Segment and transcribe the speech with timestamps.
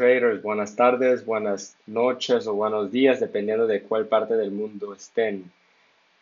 [0.00, 5.52] traders, buenas tardes, buenas noches o buenos días, dependiendo de cuál parte del mundo estén.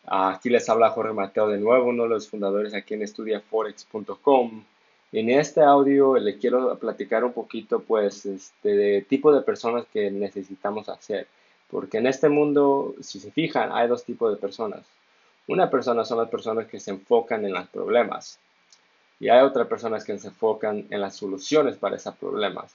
[0.04, 4.64] Aquí les habla Jorge Mateo de nuevo, uno de los fundadores aquí en estudiaforex.com.
[5.12, 10.10] En este audio le quiero platicar un poquito, pues, este, de tipo de personas que
[10.10, 11.28] necesitamos hacer.
[11.70, 14.88] Porque en este mundo, si se fijan, hay dos tipos de personas.
[15.46, 18.40] Una persona son las personas que se enfocan en los problemas.
[19.20, 22.74] Y hay otras personas que se enfocan en las soluciones para esos problemas.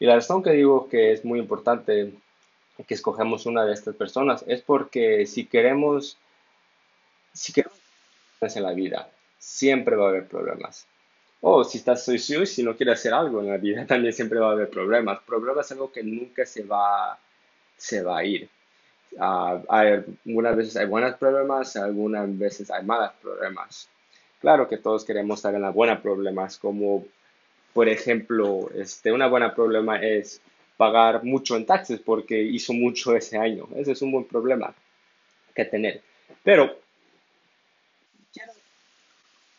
[0.00, 2.12] Y la razón que digo que es muy importante
[2.86, 6.16] que escogemos una de estas personas es porque si queremos,
[7.34, 7.76] si queremos
[8.40, 10.86] en la vida, siempre va a haber problemas.
[11.42, 14.40] O si estás sucio y si no quieres hacer algo en la vida, también siempre
[14.40, 15.20] va a haber problemas.
[15.26, 17.18] Problemas es algo que nunca se va,
[17.76, 18.48] se va a ir.
[19.12, 23.88] Uh, hay, algunas veces hay buenos problemas, algunas veces hay malos problemas.
[24.40, 27.04] Claro que todos queremos estar en la buena problemas, como
[27.72, 30.40] por ejemplo, este, una buena problema es
[30.76, 33.68] pagar mucho en taxes porque hizo mucho ese año.
[33.76, 34.74] Ese es un buen problema
[35.54, 36.02] que tener.
[36.42, 36.76] Pero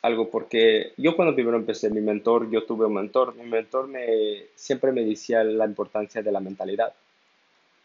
[0.01, 4.45] algo porque yo cuando primero empecé mi mentor, yo tuve un mentor, mi mentor me
[4.55, 6.93] siempre me decía la importancia de la mentalidad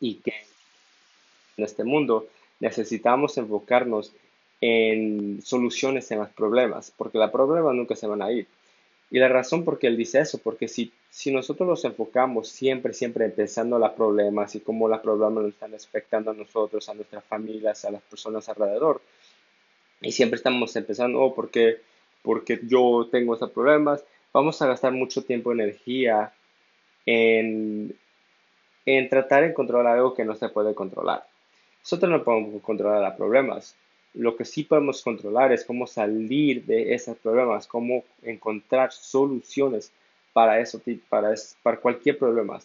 [0.00, 0.32] y que
[1.58, 2.28] en este mundo
[2.60, 4.12] necesitamos enfocarnos
[4.60, 8.46] en soluciones en los problemas, porque los problemas nunca se van a ir.
[9.10, 12.92] Y la razón por qué él dice eso, porque si, si nosotros nos enfocamos siempre,
[12.92, 16.94] siempre pensando en los problemas y cómo los problemas nos están afectando a nosotros, a
[16.94, 19.00] nuestras familias, a las personas alrededor,
[20.00, 21.78] y siempre estamos empezando, oh, porque,
[22.22, 26.32] porque yo tengo esos problemas, vamos a gastar mucho tiempo energía
[27.06, 27.96] en,
[28.84, 31.26] en tratar de controlar algo que no se puede controlar.
[31.80, 33.76] Nosotros no podemos controlar los problemas,
[34.16, 39.92] lo que sí podemos controlar es cómo salir de esos problemas, cómo encontrar soluciones
[40.32, 42.58] para eso, para, para cualquier problema.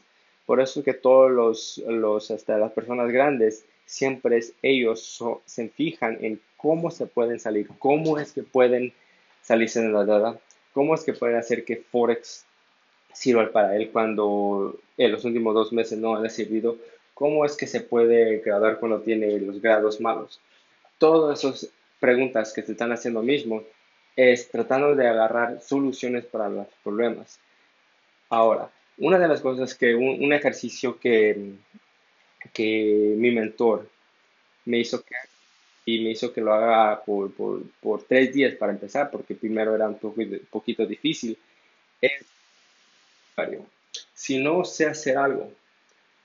[0.46, 6.90] Por eso que todos los, hasta las personas grandes, siempre ellos se fijan en cómo
[6.90, 8.94] se pueden salir, cómo es que pueden
[9.42, 10.40] salirse de la deuda,
[10.74, 12.46] cómo es que pueden hacer que Forex
[13.14, 16.78] sirva para él cuando en los últimos dos meses no ha servido,
[17.14, 20.40] cómo es que se puede graduar cuando tiene los grados malos
[21.02, 21.68] todas esas
[22.00, 23.64] preguntas que se están haciendo mismo
[24.16, 27.40] es tratando de agarrar soluciones para los problemas.
[28.30, 28.70] Ahora,
[29.00, 31.54] una de las cosas que un, ejercicio que,
[32.54, 33.90] que mi mentor
[34.66, 35.16] me hizo que
[35.84, 39.74] y me hizo que lo haga por, por, por tres días para empezar, porque primero
[39.74, 41.36] era un poquito difícil,
[42.00, 42.24] es,
[44.14, 45.52] si no sé hacer algo,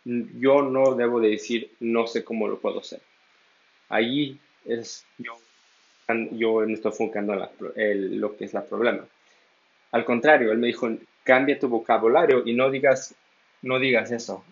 [0.04, 3.00] yo no debo de decir no sé cómo lo puedo hacer.
[3.88, 4.38] Allí
[4.68, 5.38] es yo,
[6.32, 9.04] yo estoy enfocando en lo que es la problema.
[9.92, 10.88] Al contrario, él me dijo,
[11.24, 13.14] cambia tu vocabulario y no digas,
[13.62, 14.44] no digas eso.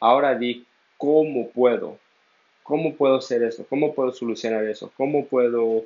[0.00, 0.64] Ahora di,
[0.96, 1.98] ¿cómo puedo?
[2.62, 3.66] ¿Cómo puedo hacer eso?
[3.68, 4.92] ¿Cómo puedo solucionar eso?
[4.96, 5.84] ¿Cómo puedo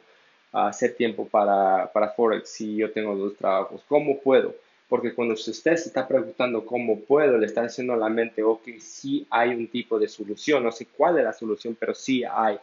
[0.52, 3.82] hacer tiempo para, para Forex si yo tengo dos trabajos?
[3.88, 4.54] ¿Cómo puedo?
[4.88, 8.68] Porque cuando usted se está preguntando cómo puedo, le está diciendo a la mente, ok,
[8.78, 12.58] sí hay un tipo de solución, no sé cuál es la solución, pero sí hay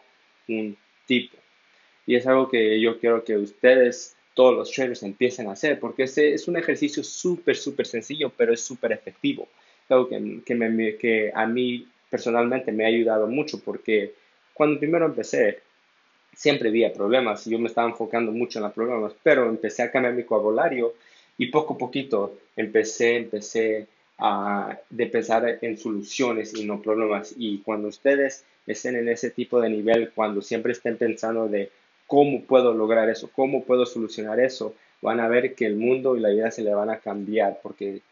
[0.58, 1.36] un tipo.
[2.06, 6.04] Y es algo que yo quiero que ustedes, todos los traders, empiecen a hacer, porque
[6.04, 9.48] ese es un ejercicio súper, súper sencillo, pero es súper efectivo.
[9.88, 14.14] Algo que, que, me, que a mí personalmente me ha ayudado mucho, porque
[14.54, 15.60] cuando primero empecé,
[16.34, 19.90] siempre había problemas y yo me estaba enfocando mucho en los problemas, pero empecé a
[19.90, 20.94] cambiar mi vocabulario
[21.38, 23.86] y poco a poquito empecé, empecé
[24.20, 27.34] a de pensar en soluciones y no problemas.
[27.36, 31.70] Y cuando ustedes estén en ese tipo de nivel, cuando siempre estén pensando de
[32.06, 36.20] cómo puedo lograr eso, cómo puedo solucionar eso, van a ver que el mundo y
[36.20, 38.02] la vida se le van a cambiar porque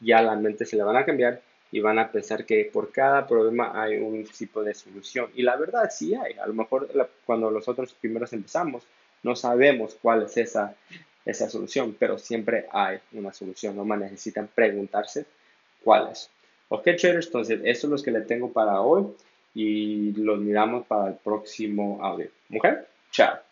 [0.00, 1.40] ya la mente se le van a cambiar
[1.72, 5.30] y van a pensar que por cada problema hay un tipo de solución.
[5.34, 6.34] Y la verdad sí hay.
[6.34, 6.88] A lo mejor
[7.24, 8.84] cuando nosotros primeros empezamos,
[9.24, 10.76] no sabemos cuál es esa,
[11.24, 13.74] esa solución, pero siempre hay una solución.
[13.74, 15.26] No más necesitan preguntarse
[15.86, 16.28] cuáles.
[16.68, 19.06] Ok, traders, entonces eso es lo que le tengo para hoy
[19.54, 22.28] y los miramos para el próximo audio.
[22.52, 22.66] ¿Ok?
[23.12, 23.45] Chao.